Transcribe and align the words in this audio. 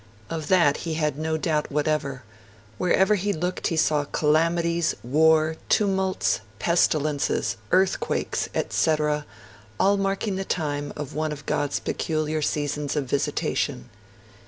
Of 0.31 0.47
that 0.47 0.77
he 0.77 0.95
had 0.95 1.19
no 1.19 1.37
doubt 1.37 1.71
whatever; 1.71 2.23
wherever 2.79 3.13
he 3.13 3.31
looked 3.31 3.67
he 3.67 3.77
saw 3.77 4.03
'calamities, 4.05 4.95
wars, 5.03 5.57
tumults, 5.69 6.39
pestilences, 6.57 7.57
earthquakes, 7.71 8.49
etc., 8.55 9.27
all 9.79 9.97
marking 9.97 10.37
the 10.37 10.43
time 10.43 10.91
of 10.95 11.13
one 11.13 11.31
of 11.31 11.45
God's 11.45 11.79
peculiar 11.79 12.41
seasons 12.41 12.95
of 12.95 13.05
visitation'. 13.05 13.91